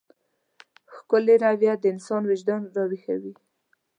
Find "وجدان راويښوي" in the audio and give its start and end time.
2.25-3.33